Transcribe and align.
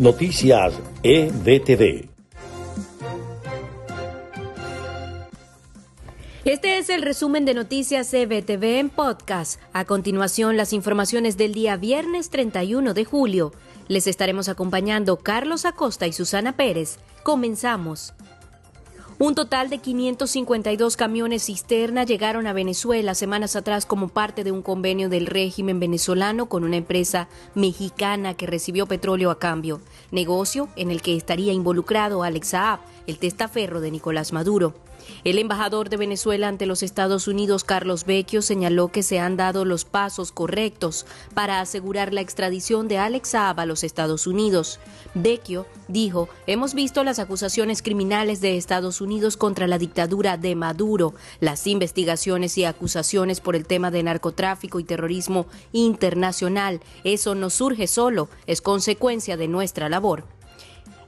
Noticias 0.00 0.72
EBTV. 1.02 2.08
Este 6.46 6.78
es 6.78 6.88
el 6.88 7.02
resumen 7.02 7.44
de 7.44 7.52
Noticias 7.52 8.14
EBTV 8.14 8.78
en 8.78 8.88
podcast. 8.88 9.60
A 9.74 9.84
continuación, 9.84 10.56
las 10.56 10.72
informaciones 10.72 11.36
del 11.36 11.52
día 11.52 11.76
viernes 11.76 12.30
31 12.30 12.94
de 12.94 13.04
julio. 13.04 13.52
Les 13.88 14.06
estaremos 14.06 14.48
acompañando 14.48 15.18
Carlos 15.18 15.66
Acosta 15.66 16.06
y 16.06 16.14
Susana 16.14 16.56
Pérez. 16.56 16.96
Comenzamos. 17.22 18.14
Un 19.22 19.34
total 19.34 19.68
de 19.68 19.76
552 19.76 20.96
camiones 20.96 21.44
cisterna 21.44 22.04
llegaron 22.04 22.46
a 22.46 22.54
Venezuela 22.54 23.14
semanas 23.14 23.54
atrás 23.54 23.84
como 23.84 24.08
parte 24.08 24.44
de 24.44 24.50
un 24.50 24.62
convenio 24.62 25.10
del 25.10 25.26
régimen 25.26 25.78
venezolano 25.78 26.46
con 26.46 26.64
una 26.64 26.78
empresa 26.78 27.28
mexicana 27.54 28.32
que 28.32 28.46
recibió 28.46 28.86
petróleo 28.86 29.30
a 29.30 29.38
cambio, 29.38 29.82
negocio 30.10 30.70
en 30.74 30.90
el 30.90 31.02
que 31.02 31.18
estaría 31.18 31.52
involucrado 31.52 32.22
Alex 32.22 32.48
Saab, 32.48 32.80
el 33.06 33.18
testaferro 33.18 33.82
de 33.82 33.90
Nicolás 33.90 34.32
Maduro. 34.32 34.72
El 35.24 35.38
embajador 35.38 35.88
de 35.88 35.96
Venezuela 35.96 36.48
ante 36.48 36.66
los 36.66 36.82
Estados 36.82 37.26
Unidos, 37.26 37.64
Carlos 37.64 38.04
Vecchio, 38.04 38.42
señaló 38.42 38.88
que 38.88 39.02
se 39.02 39.18
han 39.18 39.36
dado 39.36 39.64
los 39.64 39.84
pasos 39.84 40.30
correctos 40.30 41.06
para 41.34 41.60
asegurar 41.60 42.12
la 42.12 42.20
extradición 42.20 42.86
de 42.86 42.98
Alex 42.98 43.30
Saab 43.30 43.60
a 43.60 43.66
los 43.66 43.82
Estados 43.82 44.26
Unidos. 44.26 44.78
Vecchio 45.14 45.66
dijo, 45.88 46.28
hemos 46.46 46.74
visto 46.74 47.02
las 47.02 47.18
acusaciones 47.18 47.82
criminales 47.82 48.40
de 48.40 48.56
Estados 48.56 49.00
Unidos 49.00 49.09
contra 49.36 49.66
la 49.66 49.78
dictadura 49.78 50.36
de 50.36 50.54
Maduro, 50.54 51.14
las 51.40 51.66
investigaciones 51.66 52.56
y 52.58 52.64
acusaciones 52.64 53.40
por 53.40 53.56
el 53.56 53.66
tema 53.66 53.90
de 53.90 54.04
narcotráfico 54.04 54.78
y 54.78 54.84
terrorismo 54.84 55.46
internacional. 55.72 56.80
Eso 57.02 57.34
no 57.34 57.50
surge 57.50 57.88
solo, 57.88 58.28
es 58.46 58.60
consecuencia 58.60 59.36
de 59.36 59.48
nuestra 59.48 59.88
labor. 59.88 60.26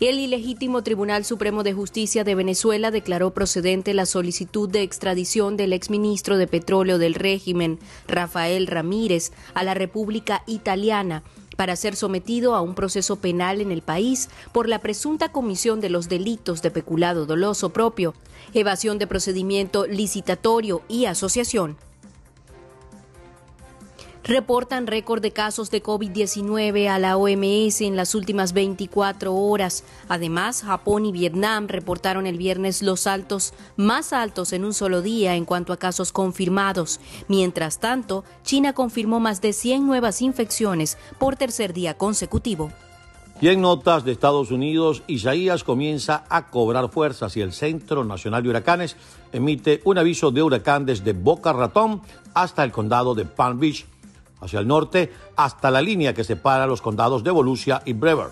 El 0.00 0.18
ilegítimo 0.18 0.82
Tribunal 0.82 1.24
Supremo 1.24 1.62
de 1.62 1.74
Justicia 1.74 2.24
de 2.24 2.34
Venezuela 2.34 2.90
declaró 2.90 3.32
procedente 3.32 3.94
la 3.94 4.04
solicitud 4.04 4.68
de 4.68 4.82
extradición 4.82 5.56
del 5.56 5.72
exministro 5.72 6.38
de 6.38 6.48
Petróleo 6.48 6.98
del 6.98 7.14
régimen, 7.14 7.78
Rafael 8.08 8.66
Ramírez, 8.66 9.30
a 9.54 9.62
la 9.62 9.74
República 9.74 10.42
Italiana 10.48 11.22
para 11.56 11.76
ser 11.76 11.96
sometido 11.96 12.54
a 12.54 12.60
un 12.60 12.74
proceso 12.74 13.16
penal 13.16 13.60
en 13.60 13.72
el 13.72 13.82
país 13.82 14.28
por 14.52 14.68
la 14.68 14.78
presunta 14.80 15.30
comisión 15.30 15.80
de 15.80 15.90
los 15.90 16.08
delitos 16.08 16.62
de 16.62 16.70
peculado 16.70 17.26
doloso 17.26 17.70
propio, 17.70 18.14
evasión 18.54 18.98
de 18.98 19.06
procedimiento 19.06 19.86
licitatorio 19.86 20.82
y 20.88 21.06
asociación 21.06 21.76
reportan 24.24 24.86
récord 24.86 25.20
de 25.20 25.32
casos 25.32 25.70
de 25.70 25.82
COVID-19 25.82 26.88
a 26.88 26.98
la 26.98 27.16
OMS 27.16 27.80
en 27.80 27.96
las 27.96 28.14
últimas 28.14 28.52
24 28.52 29.34
horas. 29.34 29.84
Además, 30.08 30.62
Japón 30.62 31.06
y 31.06 31.12
Vietnam 31.12 31.66
reportaron 31.68 32.26
el 32.26 32.38
viernes 32.38 32.82
los 32.82 33.06
altos 33.06 33.52
más 33.76 34.12
altos 34.12 34.52
en 34.52 34.64
un 34.64 34.74
solo 34.74 35.02
día 35.02 35.34
en 35.34 35.44
cuanto 35.44 35.72
a 35.72 35.76
casos 35.76 36.12
confirmados. 36.12 37.00
Mientras 37.28 37.80
tanto, 37.80 38.24
China 38.44 38.72
confirmó 38.72 39.20
más 39.20 39.40
de 39.40 39.52
100 39.52 39.86
nuevas 39.86 40.22
infecciones 40.22 40.98
por 41.18 41.36
tercer 41.36 41.72
día 41.72 41.94
consecutivo. 41.94 42.70
Y 43.40 43.48
en 43.48 43.60
notas 43.60 44.04
de 44.04 44.12
Estados 44.12 44.52
Unidos, 44.52 45.02
Isaías 45.08 45.64
comienza 45.64 46.24
a 46.28 46.46
cobrar 46.46 46.88
fuerzas 46.90 47.36
y 47.36 47.40
el 47.40 47.52
Centro 47.52 48.04
Nacional 48.04 48.44
de 48.44 48.50
Huracanes 48.50 48.96
emite 49.32 49.80
un 49.84 49.98
aviso 49.98 50.30
de 50.30 50.44
huracán 50.44 50.86
desde 50.86 51.12
Boca 51.12 51.52
Ratón 51.52 52.02
hasta 52.34 52.62
el 52.62 52.70
condado 52.70 53.16
de 53.16 53.24
Palm 53.24 53.58
Beach 53.58 53.84
hacia 54.42 54.60
el 54.60 54.66
norte 54.66 55.12
hasta 55.36 55.70
la 55.70 55.80
línea 55.80 56.12
que 56.12 56.24
separa 56.24 56.66
los 56.66 56.82
condados 56.82 57.24
de 57.24 57.30
Volusia 57.30 57.82
y 57.84 57.92
Brewer. 57.94 58.30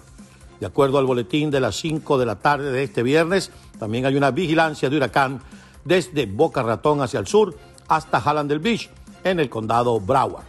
De 0.58 0.66
acuerdo 0.66 0.98
al 0.98 1.06
boletín 1.06 1.50
de 1.50 1.60
las 1.60 1.76
5 1.76 2.18
de 2.18 2.26
la 2.26 2.36
tarde 2.36 2.70
de 2.70 2.82
este 2.82 3.02
viernes, 3.02 3.50
también 3.78 4.04
hay 4.04 4.16
una 4.16 4.30
vigilancia 4.30 4.90
de 4.90 4.96
huracán 4.96 5.40
desde 5.84 6.26
Boca 6.26 6.62
Ratón 6.62 7.00
hacia 7.00 7.20
el 7.20 7.26
sur 7.26 7.56
hasta 7.88 8.20
Hallandale 8.20 8.60
Beach, 8.60 8.90
en 9.24 9.40
el 9.40 9.48
condado 9.48 9.98
Broward. 10.00 10.44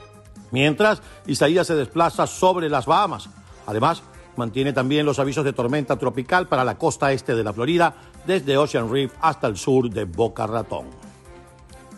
Mientras, 0.52 1.02
Isaías 1.28 1.68
se 1.68 1.76
desplaza 1.76 2.28
sobre 2.28 2.70
las 2.70 2.86
Bahamas. 2.86 3.30
Además, 3.66 4.04
mantiene 4.36 4.74
también 4.74 5.06
los 5.06 5.20
avisos 5.20 5.46
de 5.46 5.54
tormenta 5.54 5.98
tropical 5.98 6.48
para 6.48 6.64
la 6.64 6.78
costa 6.78 7.12
este 7.14 7.36
de 7.36 7.44
la 7.44 7.54
Florida, 7.54 7.96
desde 8.26 8.58
Ocean 8.58 8.92
Reef 8.92 9.14
hasta 9.22 9.48
el 9.48 9.58
sur 9.58 9.90
de 9.90 10.04
Boca 10.06 10.46
Ratón. 10.46 11.01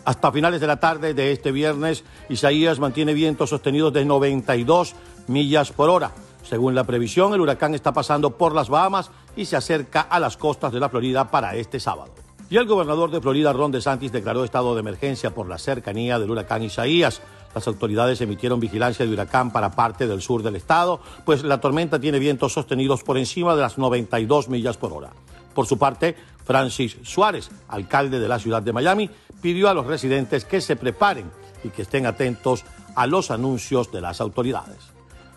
Hasta 0.04 0.32
finales 0.32 0.60
de 0.60 0.66
la 0.66 0.80
tarde 0.80 1.14
de 1.14 1.32
este 1.32 1.50
viernes, 1.50 2.04
Isaías 2.28 2.78
mantiene 2.78 3.14
vientos 3.14 3.50
sostenidos 3.50 3.92
de 3.92 4.04
92 4.04 4.94
millas 5.28 5.72
por 5.72 5.88
hora. 5.88 6.12
Según 6.42 6.74
la 6.74 6.84
previsión, 6.84 7.32
el 7.32 7.40
huracán 7.40 7.74
está 7.74 7.92
pasando 7.92 8.36
por 8.36 8.54
las 8.54 8.68
Bahamas 8.68 9.10
y 9.34 9.46
se 9.46 9.56
acerca 9.56 10.02
a 10.02 10.20
las 10.20 10.36
costas 10.36 10.72
de 10.72 10.80
la 10.80 10.90
Florida 10.90 11.30
para 11.30 11.56
este 11.56 11.80
sábado. 11.80 12.12
Y 12.50 12.58
el 12.58 12.66
gobernador 12.66 13.10
de 13.10 13.22
Florida, 13.22 13.54
Ron 13.54 13.72
DeSantis, 13.72 14.12
declaró 14.12 14.44
estado 14.44 14.74
de 14.74 14.80
emergencia 14.80 15.34
por 15.34 15.48
la 15.48 15.56
cercanía 15.56 16.18
del 16.18 16.30
huracán 16.30 16.62
Isaías. 16.62 17.22
Las 17.54 17.66
autoridades 17.66 18.20
emitieron 18.20 18.60
vigilancia 18.60 19.06
de 19.06 19.12
huracán 19.12 19.50
para 19.52 19.70
parte 19.70 20.06
del 20.06 20.20
sur 20.20 20.42
del 20.42 20.56
estado, 20.56 21.00
pues 21.24 21.42
la 21.44 21.60
tormenta 21.60 21.98
tiene 21.98 22.18
vientos 22.18 22.52
sostenidos 22.52 23.02
por 23.02 23.16
encima 23.16 23.54
de 23.54 23.62
las 23.62 23.78
92 23.78 24.50
millas 24.50 24.76
por 24.76 24.92
hora. 24.92 25.10
Por 25.54 25.66
su 25.66 25.78
parte, 25.78 26.16
Francis 26.44 26.98
Suárez, 27.02 27.50
alcalde 27.68 28.20
de 28.20 28.28
la 28.28 28.38
ciudad 28.38 28.62
de 28.62 28.72
Miami, 28.72 29.08
pidió 29.40 29.68
a 29.68 29.74
los 29.74 29.86
residentes 29.86 30.44
que 30.44 30.60
se 30.60 30.76
preparen 30.76 31.30
y 31.62 31.70
que 31.70 31.82
estén 31.82 32.06
atentos 32.06 32.64
a 32.94 33.06
los 33.06 33.30
anuncios 33.30 33.90
de 33.90 34.00
las 34.00 34.20
autoridades. 34.20 34.94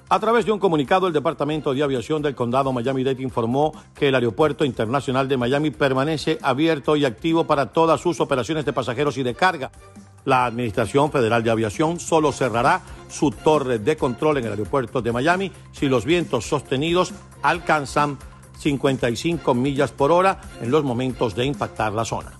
A 0.09 0.19
través 0.19 0.45
de 0.45 0.53
un 0.53 0.59
comunicado, 0.59 1.07
el 1.07 1.13
Departamento 1.13 1.73
de 1.73 1.83
Aviación 1.83 2.21
del 2.21 2.33
Condado 2.33 2.71
Miami-Dade 2.71 3.21
informó 3.21 3.73
que 3.93 4.07
el 4.07 4.15
Aeropuerto 4.15 4.63
Internacional 4.63 5.27
de 5.27 5.35
Miami 5.35 5.69
permanece 5.69 6.37
abierto 6.41 6.95
y 6.95 7.03
activo 7.03 7.45
para 7.45 7.73
todas 7.73 7.99
sus 7.99 8.21
operaciones 8.21 8.63
de 8.63 8.71
pasajeros 8.71 9.17
y 9.17 9.23
de 9.23 9.35
carga. 9.35 9.69
La 10.23 10.45
Administración 10.45 11.11
Federal 11.11 11.43
de 11.43 11.51
Aviación 11.51 11.99
solo 11.99 12.31
cerrará 12.31 12.81
su 13.09 13.31
torre 13.31 13.79
de 13.79 13.97
control 13.97 14.37
en 14.37 14.45
el 14.45 14.51
aeropuerto 14.51 15.01
de 15.01 15.11
Miami 15.11 15.51
si 15.73 15.89
los 15.89 16.05
vientos 16.05 16.45
sostenidos 16.45 17.13
alcanzan 17.41 18.17
55 18.57 19.53
millas 19.53 19.91
por 19.91 20.11
hora 20.11 20.41
en 20.61 20.71
los 20.71 20.83
momentos 20.83 21.35
de 21.35 21.45
impactar 21.45 21.93
la 21.93 22.05
zona 22.05 22.37